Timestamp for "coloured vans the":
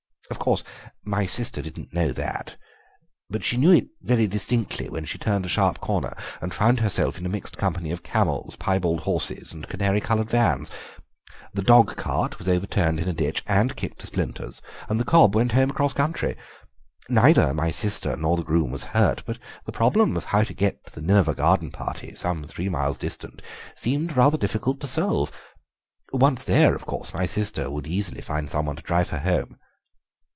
9.99-11.61